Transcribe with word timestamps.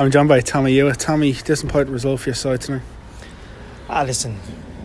I'm 0.00 0.10
joined 0.10 0.30
by 0.30 0.40
Tommy 0.40 0.72
Hewitt. 0.72 0.98
Tommy, 0.98 1.34
disappointing 1.34 1.92
result 1.92 2.20
for 2.20 2.30
your 2.30 2.34
side 2.34 2.62
tonight. 2.62 2.80
Ah, 3.86 4.02
listen, 4.02 4.34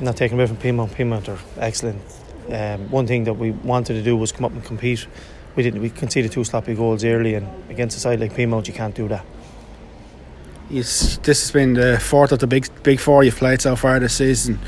not 0.00 0.16
taking 0.16 0.36
away 0.36 0.48
from 0.48 0.56
Peamount. 0.56 0.88
Peamount 0.96 1.28
are 1.28 1.38
excellent. 1.60 2.02
Um, 2.50 2.90
one 2.90 3.06
thing 3.06 3.22
that 3.22 3.34
we 3.34 3.52
wanted 3.52 3.94
to 3.94 4.02
do 4.02 4.16
was 4.16 4.32
come 4.32 4.44
up 4.44 4.50
and 4.50 4.64
compete. 4.64 5.06
We 5.54 5.62
didn't. 5.62 5.80
We 5.80 5.90
conceded 5.90 6.32
two 6.32 6.42
sloppy 6.42 6.74
goals 6.74 7.04
early, 7.04 7.34
and 7.34 7.46
against 7.70 7.96
a 7.96 8.00
side 8.00 8.18
like 8.18 8.32
Peamount, 8.32 8.66
you 8.66 8.74
can't 8.74 8.96
do 8.96 9.06
that. 9.06 9.24
Yes, 10.70 11.18
this 11.18 11.40
has 11.40 11.52
been 11.52 11.74
the 11.74 12.00
fourth 12.00 12.32
of 12.32 12.40
the 12.40 12.48
big 12.48 12.66
big 12.82 12.98
four 12.98 13.22
you've 13.22 13.36
played 13.36 13.62
so 13.62 13.76
far 13.76 14.00
this 14.00 14.16
season. 14.16 14.58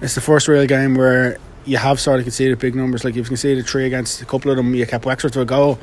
It's 0.00 0.14
the 0.14 0.22
first 0.22 0.48
real 0.48 0.64
game 0.64 0.94
where 0.94 1.36
you 1.66 1.76
have 1.76 2.00
sort 2.00 2.18
of 2.18 2.24
conceded 2.24 2.58
big 2.58 2.74
numbers. 2.74 3.04
Like 3.04 3.14
you've 3.14 3.28
conceded 3.28 3.66
three 3.66 3.84
against 3.84 4.22
a 4.22 4.24
couple 4.24 4.50
of 4.50 4.56
them, 4.56 4.74
you 4.74 4.86
kept 4.86 5.04
Wexford 5.04 5.34
to 5.34 5.42
a 5.42 5.44
goal. 5.44 5.78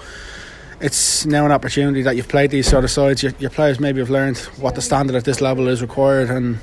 It's 0.82 1.26
now 1.26 1.46
an 1.46 1.52
opportunity 1.52 2.02
that 2.04 2.16
you've 2.16 2.30
played 2.30 2.52
these 2.52 2.68
sort 2.68 2.86
of 2.86 2.92
sides. 2.92 3.22
Your, 3.22 3.34
your 3.38 3.50
players 3.50 3.82
maybe 3.82 4.00
have 4.00 4.10
learned 4.10 4.38
what 4.62 4.76
the 4.76 4.82
standard 4.82 5.16
at 5.16 5.26
this 5.26 5.42
level 5.42 5.68
is 5.68 5.82
required, 5.82 6.30
and 6.30 6.58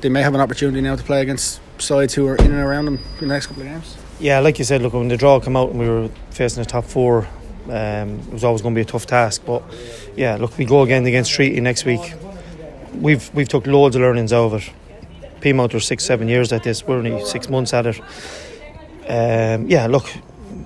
they 0.00 0.08
may 0.08 0.22
have 0.22 0.34
an 0.34 0.40
opportunity 0.40 0.80
now 0.80 0.96
to 0.96 1.04
play 1.04 1.22
against 1.22 1.60
sides 1.78 2.14
who 2.14 2.26
are 2.26 2.34
in 2.36 2.46
and 2.46 2.60
around 2.60 2.86
them 2.86 2.98
in 3.20 3.28
the 3.28 3.34
next 3.34 3.46
couple 3.46 3.62
of 3.62 3.68
games. 3.68 3.96
Yeah, 4.18 4.40
like 4.40 4.58
you 4.58 4.64
said, 4.64 4.82
look 4.82 4.92
when 4.92 5.06
the 5.06 5.16
draw 5.16 5.38
came 5.38 5.56
out 5.56 5.70
and 5.70 5.78
we 5.78 5.88
were 5.88 6.08
facing 6.30 6.62
the 6.62 6.68
top 6.68 6.84
four, 6.84 7.28
um, 7.66 8.18
it 8.18 8.32
was 8.32 8.42
always 8.42 8.60
going 8.60 8.74
to 8.74 8.78
be 8.78 8.82
a 8.82 8.84
tough 8.84 9.06
task. 9.06 9.42
But 9.46 9.62
yeah, 10.16 10.36
look, 10.36 10.58
we 10.58 10.64
go 10.64 10.82
again 10.82 11.06
against 11.06 11.30
Treaty 11.30 11.60
next 11.60 11.84
week. 11.84 12.14
We've 12.94 13.32
we've 13.34 13.48
took 13.48 13.68
loads 13.68 13.94
of 13.94 14.02
learnings 14.02 14.32
it. 14.32 14.72
Peamount 15.40 15.74
are 15.74 15.80
six, 15.80 16.04
seven 16.04 16.28
years 16.28 16.52
at 16.52 16.64
this. 16.64 16.86
We're 16.86 16.98
only 16.98 17.24
six 17.24 17.48
months 17.48 17.72
at 17.72 17.86
it. 17.86 18.00
Um, 19.08 19.68
yeah, 19.68 19.86
look, 19.86 20.12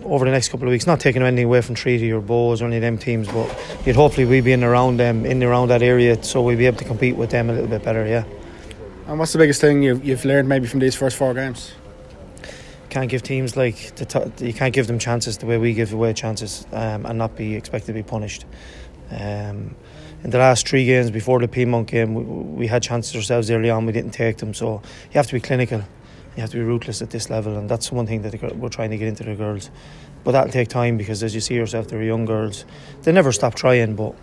over 0.05 0.25
the 0.25 0.31
next 0.31 0.49
couple 0.49 0.67
of 0.67 0.73
weeks, 0.73 0.87
not 0.87 1.01
taking 1.01 1.23
anything 1.23 1.47
away 1.47 1.61
from 1.61 1.75
Treaty 1.75 2.13
or 2.13 2.21
Bohs 2.21 2.61
or 2.61 2.67
any 2.67 2.77
of 2.77 2.83
them 2.83 2.99
teams, 2.99 3.29
but 3.29 3.55
you'd 3.85 3.97
hopefully 3.97 4.27
we 4.27 4.41
be 4.41 4.53
in 4.53 4.65
around 4.65 4.99
them, 4.99 5.25
in 5.25 5.43
around 5.43 5.69
that 5.69 5.83
area, 5.83 6.23
so 6.23 6.43
we'll 6.43 6.57
be 6.57 6.67
able 6.67 6.79
to 6.79 6.85
compete 6.85 7.17
with 7.17 7.31
them 7.31 7.51
a 7.51 7.53
little 7.53 7.69
bit 7.69 7.83
better. 7.83 8.07
Yeah. 8.07 8.25
And 9.07 9.19
what's 9.19 9.33
the 9.33 9.39
biggest 9.39 9.61
thing 9.61 9.83
you've, 9.83 10.05
you've 10.05 10.25
learned 10.25 10.49
maybe 10.49 10.67
from 10.67 10.81
these 10.81 10.95
first 10.95 11.17
four 11.17 11.35
games? 11.35 11.73
Can't 12.89 13.11
give 13.11 13.23
teams 13.23 13.57
like 13.57 13.95
the 13.97 14.05
t- 14.05 14.47
you 14.47 14.53
can't 14.53 14.73
give 14.73 14.87
them 14.87 14.99
chances 14.99 15.39
the 15.39 15.47
way 15.47 15.59
we 15.59 15.75
give 15.75 15.93
away 15.93 16.13
chances 16.13 16.67
um, 16.73 17.05
and 17.07 17.19
not 17.19 17.37
be 17.37 17.55
expected 17.55 17.89
to 17.89 17.93
be 17.93 18.03
punished. 18.03 18.45
Um, 19.11 19.75
in 20.23 20.31
the 20.31 20.39
last 20.39 20.67
three 20.67 20.87
games 20.87 21.11
before 21.11 21.39
the 21.41 21.49
Peamount 21.49 21.87
game, 21.87 22.15
we, 22.15 22.23
we 22.23 22.67
had 22.67 22.83
chances 22.83 23.15
ourselves 23.15 23.51
early 23.51 23.69
on. 23.69 23.85
We 23.85 23.93
didn't 23.93 24.13
take 24.13 24.39
them, 24.39 24.55
so 24.55 24.81
you 25.11 25.15
have 25.15 25.27
to 25.27 25.35
be 25.35 25.41
clinical 25.41 25.83
you 26.37 26.41
have 26.41 26.51
to 26.51 26.57
be 26.57 26.63
ruthless 26.63 27.01
at 27.03 27.11
this 27.11 27.31
level, 27.31 27.57
and 27.57 27.69
that's 27.69 27.93
one 27.93 28.07
thing 28.07 28.23
that 28.23 28.57
we're 28.57 28.69
trying 28.69 28.91
to 28.91 28.97
get 28.97 29.09
into 29.09 29.25
the 29.25 29.35
girls. 29.35 29.71
But 30.25 30.33
that'll 30.33 30.53
take 30.53 30.69
time 30.69 30.97
because, 30.97 31.23
as 31.23 31.35
you 31.35 31.41
see 31.41 31.55
yourself, 31.55 31.89
they're 31.89 32.03
young 32.03 32.25
girls. 32.25 32.65
They 33.03 33.13
never 33.13 33.31
stop 33.31 33.55
trying, 33.55 33.95
but 33.95 34.15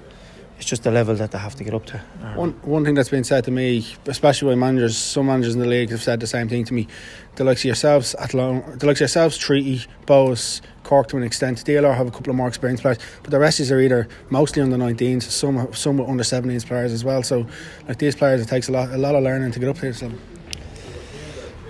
it's 0.61 0.69
just 0.69 0.83
the 0.83 0.91
level 0.91 1.15
that 1.15 1.31
they 1.31 1.39
have 1.39 1.55
to 1.55 1.63
get 1.63 1.73
up 1.73 1.85
to. 1.87 1.97
One 2.35 2.51
one 2.61 2.85
thing 2.85 2.93
that's 2.93 3.09
been 3.09 3.23
said 3.23 3.45
to 3.45 3.51
me, 3.51 3.83
especially 4.05 4.51
by 4.51 4.55
managers, 4.55 4.95
some 4.95 5.25
managers 5.25 5.55
in 5.55 5.61
the 5.61 5.67
league 5.67 5.89
have 5.89 6.03
said 6.03 6.19
the 6.19 6.27
same 6.27 6.49
thing 6.49 6.65
to 6.65 6.73
me. 6.73 6.87
The 7.35 7.43
likes 7.43 7.61
of 7.61 7.65
yourselves, 7.65 8.13
Athlone, 8.15 8.77
the 8.77 8.85
likes 8.85 8.97
of 8.97 9.01
yourselves, 9.01 9.37
Treaty, 9.37 9.87
Bohs, 10.05 10.61
Cork 10.83 11.07
to 11.07 11.17
an 11.17 11.23
extent, 11.23 11.63
DLR 11.65 11.95
have 11.95 12.07
a 12.07 12.11
couple 12.11 12.29
of 12.29 12.35
more 12.35 12.47
experienced 12.47 12.83
players, 12.83 12.99
but 13.23 13.31
the 13.31 13.39
rest 13.39 13.59
is 13.59 13.71
are 13.71 13.79
either 13.79 14.07
mostly 14.29 14.61
under 14.61 14.77
19s, 14.77 15.23
some 15.23 15.73
some 15.73 15.99
under 15.99 16.23
17s 16.23 16.65
players 16.67 16.93
as 16.93 17.03
well. 17.03 17.23
So, 17.23 17.47
like 17.87 17.97
these 17.97 18.15
players, 18.15 18.39
it 18.39 18.47
takes 18.47 18.69
a 18.69 18.71
lot 18.71 18.89
a 18.91 18.97
lot 18.97 19.15
of 19.15 19.23
learning 19.23 19.51
to 19.53 19.59
get 19.59 19.67
up 19.67 19.77
to 19.77 19.81
this 19.81 20.03
level. 20.03 20.19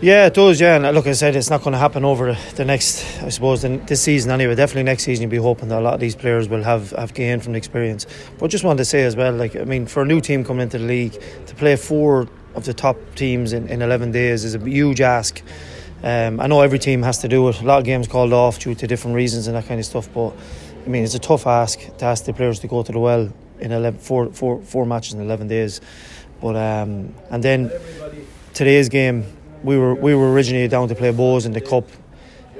Yeah, 0.02 0.26
it 0.26 0.34
does. 0.34 0.60
Yeah, 0.60 0.78
and 0.78 0.96
look, 0.96 1.06
I 1.06 1.12
said 1.12 1.36
it's 1.36 1.52
not 1.52 1.62
going 1.62 1.74
to 1.74 1.78
happen 1.78 2.04
over 2.04 2.36
the 2.56 2.66
next, 2.66 3.22
I 3.22 3.30
suppose, 3.30 3.62
this 3.62 4.02
season 4.02 4.32
anyway. 4.32 4.56
Definitely 4.56 4.82
next 4.82 5.04
season, 5.04 5.22
you'll 5.22 5.30
be 5.30 5.38
hoping 5.38 5.70
that 5.70 5.78
a 5.78 5.84
lot 5.84 5.94
of 5.94 6.00
these 6.00 6.16
players 6.16 6.50
will 6.50 6.64
have 6.64 6.90
have 6.92 7.14
gained 7.14 7.44
from 7.44 7.54
the 7.54 7.60
experience. 7.60 8.08
But 8.40 8.50
just 8.50 8.64
wanted 8.64 8.80
to 8.80 8.86
say 8.86 9.04
as 9.04 9.16
well, 9.16 9.32
like 9.32 9.56
I 9.56 9.64
mean, 9.64 9.86
for 9.86 10.02
a 10.02 10.06
new 10.06 10.20
team 10.20 10.44
coming 10.44 10.64
into 10.64 10.80
the 10.80 10.86
league 10.86 11.22
to 11.46 11.54
play 11.54 11.76
four 11.76 12.28
of 12.56 12.66
the 12.66 12.74
top 12.74 12.98
teams 13.14 13.54
in, 13.54 13.68
in 13.68 13.84
11 13.84 14.12
days 14.12 14.44
is 14.44 14.56
a 14.56 14.60
huge 14.60 15.02
ask. 15.02 15.40
Um, 16.02 16.40
I 16.40 16.48
know 16.48 16.62
every 16.62 16.80
team 16.80 17.04
has 17.04 17.20
to 17.20 17.28
do 17.28 17.48
it. 17.50 17.62
A 17.62 17.64
lot 17.64 17.78
of 17.78 17.86
games 17.86 18.08
called 18.08 18.34
off 18.34 18.58
due 18.58 18.74
to 18.74 18.88
different 18.88 19.16
reasons 19.16 19.46
and 19.46 19.56
that 19.56 19.68
kind 19.68 19.80
of 19.80 19.86
stuff. 19.86 20.12
But 20.12 20.34
I 20.84 20.90
mean, 20.90 21.04
it's 21.04 21.14
a 21.14 21.20
tough 21.20 21.46
ask 21.46 21.80
to 21.98 22.06
ask 22.06 22.26
the 22.26 22.34
players 22.34 22.60
to 22.62 22.68
go 22.68 22.82
to 22.82 22.92
the 22.92 22.98
well 22.98 23.32
in 23.60 23.72
11, 23.72 24.00
four, 24.00 24.34
four, 24.34 24.64
four 24.64 24.88
matches 24.88 25.14
in 25.14 25.22
11 25.22 25.48
days. 25.48 25.80
But 26.42 26.56
um, 26.56 27.14
and 27.30 27.44
then 27.44 27.72
today's 28.56 28.90
game 28.90 29.26
we 29.64 29.78
were 29.78 29.94
we 29.94 30.16
were 30.16 30.32
originally 30.32 30.68
down 30.68 30.88
to 30.88 30.96
play 30.96 31.12
Bohs 31.12 31.46
in 31.46 31.52
the 31.52 31.62
cup. 31.62 31.88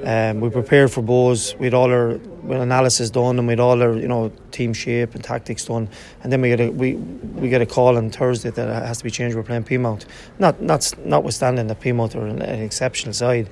Um, 0.04 0.40
we 0.40 0.50
prepared 0.50 0.90
for 0.90 1.02
Bohs. 1.02 1.56
We 1.58 1.66
had 1.66 1.74
all 1.74 1.90
our 1.90 2.18
analysis 2.50 3.10
done, 3.10 3.38
and 3.38 3.46
we 3.46 3.52
had 3.52 3.60
all 3.60 3.80
our 3.82 3.96
you 3.96 4.08
know 4.08 4.32
team 4.50 4.72
shape 4.72 5.14
and 5.14 5.22
tactics 5.22 5.64
done. 5.64 5.88
And 6.22 6.32
then 6.32 6.40
we 6.40 6.48
get 6.48 6.60
a 6.60 6.70
we, 6.70 6.94
we 6.94 7.48
get 7.48 7.62
a 7.62 7.66
call 7.66 7.96
on 7.96 8.10
Thursday 8.10 8.50
that 8.50 8.68
it 8.68 8.86
has 8.86 8.98
to 8.98 9.04
be 9.04 9.10
changed. 9.10 9.36
We're 9.36 9.42
playing 9.42 9.64
Peamount. 9.64 10.06
Not 10.38 10.60
not 10.60 10.92
notwithstanding 11.04 11.66
that 11.68 11.80
Peamount 11.80 12.14
are 12.16 12.26
an, 12.26 12.42
an 12.42 12.62
exceptional 12.62 13.14
side, 13.14 13.48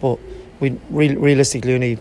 but 0.00 0.18
we 0.60 0.78
re- 0.90 1.16
realistically 1.16 1.74
only 1.74 1.98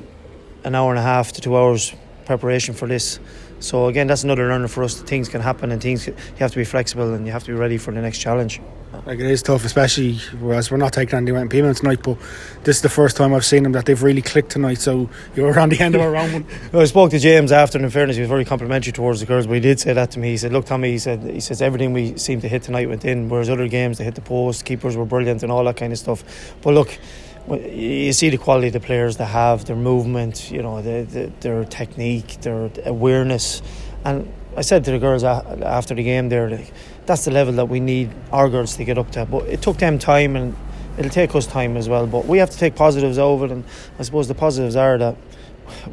an 0.64 0.76
hour 0.76 0.90
and 0.92 1.00
a 1.00 1.04
half 1.04 1.32
to 1.34 1.42
two 1.42 1.58
hours 1.58 1.94
preparation 2.26 2.74
for 2.74 2.88
this. 2.88 3.20
So 3.64 3.88
again, 3.88 4.08
that's 4.08 4.26
another 4.26 4.50
learning 4.50 4.68
for 4.68 4.84
us. 4.84 5.00
Things 5.02 5.30
can 5.30 5.40
happen, 5.40 5.72
and 5.72 5.82
things 5.82 6.06
you 6.06 6.16
have 6.40 6.52
to 6.52 6.58
be 6.58 6.66
flexible, 6.66 7.14
and 7.14 7.26
you 7.26 7.32
have 7.32 7.46
to 7.46 7.52
be 7.52 7.58
ready 7.58 7.78
for 7.78 7.94
the 7.94 8.02
next 8.02 8.20
challenge. 8.20 8.60
Like 9.06 9.20
it 9.20 9.26
is 9.26 9.42
tough, 9.42 9.64
especially 9.64 10.20
as 10.52 10.70
we're 10.70 10.78
not 10.78 10.92
taking 10.92 11.16
on 11.16 11.24
the 11.24 11.32
Peamount 11.32 11.78
tonight. 11.78 12.04
But 12.04 12.18
this 12.66 12.76
is 12.76 12.82
the 12.82 12.90
first 12.90 13.16
time 13.16 13.34
I've 13.34 13.46
seen 13.46 13.64
them 13.64 13.72
that 13.72 13.86
they've 13.86 14.04
really 14.04 14.22
clicked 14.22 14.52
tonight. 14.52 14.80
So 14.80 15.10
you're 15.34 15.58
on 15.58 15.70
the 15.70 15.80
end 15.80 15.96
of 15.96 16.02
a 16.02 16.10
round 16.10 16.34
one. 16.34 16.46
well, 16.74 16.82
I 16.82 16.86
spoke 16.86 17.12
to 17.12 17.20
James 17.20 17.54
after, 17.54 17.78
and 17.78 17.86
in 17.86 17.92
fairness, 17.92 18.18
he 18.18 18.22
was 18.22 18.30
very 18.30 18.44
complimentary 18.44 18.92
towards 18.92 19.22
the 19.22 19.26
girls. 19.26 19.48
But 19.48 19.54
he 19.54 19.60
did 19.62 19.80
say 19.80 19.94
that 19.94 20.12
to 20.12 20.20
me. 20.20 20.32
He 20.32 20.38
said, 20.38 20.52
"Look, 20.52 20.66
Tommy," 20.66 20.92
he 20.92 21.00
said, 21.00 21.24
"He 21.24 21.40
says 21.40 21.62
everything 21.62 21.94
we 21.94 22.18
seemed 22.18 22.42
to 22.42 22.50
hit 22.50 22.64
tonight 22.64 22.90
went 22.90 23.06
in, 23.06 23.30
whereas 23.30 23.50
other 23.50 23.70
games 23.70 23.98
they 23.98 24.04
hit 24.04 24.16
the 24.16 24.22
post, 24.22 24.66
keepers 24.66 24.98
were 24.98 25.06
brilliant, 25.06 25.42
and 25.42 25.54
all 25.54 25.64
that 25.64 25.78
kind 25.78 25.94
of 25.94 26.00
stuff." 26.00 26.24
But 26.62 26.74
look 26.74 27.00
you 27.50 28.14
see 28.14 28.30
the 28.30 28.38
quality 28.38 28.68
of 28.68 28.74
the 28.74 28.80
players 28.80 29.18
they 29.18 29.26
have, 29.26 29.66
their 29.66 29.76
movement, 29.76 30.50
you 30.52 30.62
know, 30.62 30.82
the, 30.82 31.04
the, 31.04 31.32
their 31.42 31.66
technique, 31.66 32.42
their 32.42 32.70
awareness. 32.86 33.62
And 34.06 34.32
I 34.56 34.62
said 34.62 34.86
to 34.86 34.92
the 34.92 35.00
girls 35.00 35.24
after 35.24 35.94
the 35.94 36.04
game, 36.04 36.30
there, 36.30 36.50
like, 36.50 36.72
that's 37.06 37.26
the 37.26 37.32
level 37.32 37.54
that 37.56 37.66
we 37.66 37.80
need 37.80 38.12
our 38.32 38.50
girls 38.50 38.78
to 38.78 38.86
get 38.86 38.98
up 38.98 39.12
to. 39.12 39.26
But 39.26 39.48
it 39.48 39.62
took 39.62 39.78
them 39.78 40.00
time, 40.00 40.36
and 40.36 40.56
it'll 40.98 41.12
take 41.12 41.36
us 41.36 41.46
time 41.46 41.76
as 41.76 41.90
well. 41.90 42.08
But 42.08 42.26
we 42.26 42.38
have 42.38 42.50
to 42.50 42.58
take 42.58 42.76
positives 42.76 43.18
over, 43.18 43.46
and 43.46 43.66
I 44.00 44.04
suppose 44.04 44.28
the 44.28 44.36
positives 44.36 44.76
are 44.76 44.98
that 44.98 45.18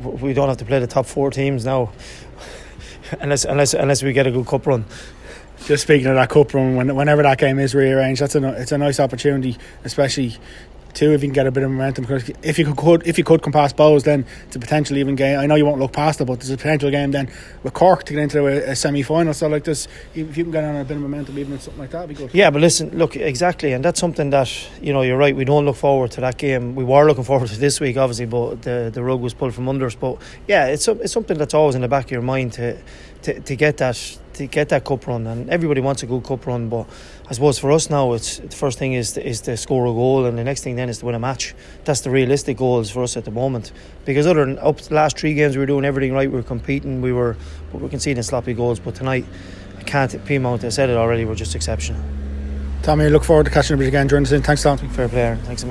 we 0.02 0.32
don't 0.32 0.48
have 0.48 0.58
to 0.58 0.64
play 0.64 0.78
the 0.78 0.86
top 0.86 1.06
four 1.06 1.30
teams 1.30 1.64
now, 1.64 1.90
unless 3.20 3.44
unless 3.44 3.74
unless 3.74 4.02
we 4.02 4.12
get 4.12 4.26
a 4.26 4.30
good 4.30 4.46
cup 4.46 4.66
run 4.66 4.84
just 5.66 5.82
speaking 5.82 6.06
of 6.06 6.14
that 6.14 6.28
cup 6.28 6.54
run, 6.54 6.76
whenever 6.76 7.22
that 7.22 7.38
game 7.38 7.58
is 7.58 7.74
rearranged, 7.74 8.22
that's 8.22 8.34
a 8.34 8.48
it's 8.60 8.72
a 8.72 8.78
nice 8.78 8.98
opportunity, 8.98 9.56
especially 9.84 10.36
Two, 10.92 11.12
if 11.12 11.22
you 11.22 11.28
can 11.28 11.34
get 11.34 11.46
a 11.46 11.50
bit 11.50 11.62
of 11.62 11.70
momentum, 11.70 12.04
because 12.04 12.30
if 12.42 12.58
you 12.58 12.74
could, 12.74 13.06
if 13.06 13.18
you 13.18 13.24
could 13.24 13.42
come 13.42 13.52
past 13.52 13.76
Bohs, 13.76 14.04
then 14.04 14.26
it's 14.46 14.56
a 14.56 14.58
potential 14.58 14.96
even 14.96 15.14
game. 15.14 15.38
I 15.38 15.46
know 15.46 15.54
you 15.54 15.64
won't 15.64 15.80
look 15.80 15.92
past 15.92 16.20
it, 16.20 16.24
but 16.24 16.40
there's 16.40 16.50
a 16.50 16.56
potential 16.56 16.90
game 16.90 17.10
then 17.10 17.30
with 17.62 17.74
Cork 17.74 18.04
to 18.04 18.14
get 18.14 18.22
into 18.22 18.46
a, 18.46 18.70
a 18.70 18.76
semi-final. 18.76 19.34
So 19.34 19.48
like 19.48 19.64
this, 19.64 19.88
if 20.14 20.36
you 20.36 20.44
can 20.44 20.52
get 20.52 20.64
on 20.64 20.76
a 20.76 20.84
bit 20.84 20.96
of 20.96 21.02
momentum, 21.02 21.38
even 21.38 21.52
with 21.52 21.62
something 21.62 21.80
like 21.80 21.90
that, 21.90 22.00
would 22.00 22.08
be 22.08 22.14
good. 22.14 22.34
Yeah, 22.34 22.50
but 22.50 22.60
listen, 22.60 22.96
look 22.96 23.16
exactly, 23.16 23.72
and 23.72 23.84
that's 23.84 24.00
something 24.00 24.30
that 24.30 24.50
you 24.82 24.92
know 24.92 25.02
you're 25.02 25.18
right. 25.18 25.34
We 25.34 25.44
don't 25.44 25.64
look 25.64 25.76
forward 25.76 26.10
to 26.12 26.20
that 26.22 26.38
game. 26.38 26.74
We 26.74 26.84
were 26.84 27.06
looking 27.06 27.24
forward 27.24 27.48
to 27.48 27.58
this 27.58 27.80
week, 27.80 27.96
obviously, 27.96 28.26
but 28.26 28.62
the 28.62 28.90
the 28.92 29.02
rug 29.02 29.20
was 29.20 29.34
pulled 29.34 29.54
from 29.54 29.68
under 29.68 29.86
us. 29.86 29.94
But 29.94 30.18
yeah, 30.48 30.66
it's 30.66 30.88
it's 30.88 31.12
something 31.12 31.38
that's 31.38 31.54
always 31.54 31.74
in 31.74 31.82
the 31.82 31.88
back 31.88 32.06
of 32.06 32.10
your 32.10 32.22
mind 32.22 32.54
to 32.54 32.78
to, 33.22 33.40
to 33.40 33.56
get 33.56 33.76
that 33.78 34.18
to 34.40 34.46
get 34.46 34.70
that 34.70 34.84
cup 34.84 35.06
run, 35.06 35.26
and 35.26 35.50
everybody 35.50 35.80
wants 35.80 36.02
a 36.02 36.06
good 36.06 36.24
cup 36.24 36.46
run. 36.46 36.68
But 36.68 36.86
I 37.28 37.32
suppose 37.34 37.58
for 37.58 37.70
us 37.72 37.90
now, 37.90 38.12
it's 38.14 38.38
the 38.38 38.48
first 38.48 38.78
thing 38.78 38.94
is 38.94 39.12
to, 39.12 39.26
is 39.26 39.42
to 39.42 39.56
score 39.56 39.86
a 39.86 39.92
goal, 39.92 40.24
and 40.24 40.38
the 40.38 40.44
next 40.44 40.64
thing 40.64 40.76
then 40.76 40.88
is 40.88 40.98
to 40.98 41.06
win 41.06 41.14
a 41.14 41.18
match. 41.18 41.54
That's 41.84 42.00
the 42.00 42.10
realistic 42.10 42.56
goals 42.56 42.90
for 42.90 43.02
us 43.02 43.16
at 43.16 43.24
the 43.24 43.30
moment. 43.30 43.72
Because 44.04 44.26
other 44.26 44.44
than 44.44 44.58
up 44.58 44.78
the 44.78 44.94
last 44.94 45.18
three 45.18 45.34
games, 45.34 45.56
we 45.56 45.60
were 45.60 45.66
doing 45.66 45.84
everything 45.84 46.12
right. 46.12 46.30
We 46.30 46.36
were 46.36 46.42
competing. 46.42 47.02
We 47.02 47.12
were, 47.12 47.36
but 47.70 47.80
we 47.80 47.86
are 47.86 47.90
conceding 47.90 48.22
sloppy 48.22 48.54
goals. 48.54 48.80
But 48.80 48.94
tonight, 48.94 49.26
I 49.78 49.82
can't. 49.82 50.10
Peamount, 50.24 50.64
I 50.64 50.70
said 50.70 50.88
it 50.88 50.96
already. 50.96 51.24
We're 51.24 51.34
just 51.34 51.54
exceptional. 51.54 52.02
Tommy, 52.82 53.04
I 53.04 53.08
look 53.08 53.24
forward 53.24 53.44
to 53.44 53.50
catching 53.50 53.76
up 53.76 53.86
again 53.86 54.06
during 54.06 54.24
the 54.24 54.28
season. 54.28 54.42
Thanks, 54.42 54.62
Tom. 54.62 54.78
Fair 54.78 55.08
player. 55.08 55.36
Thanks. 55.44 55.64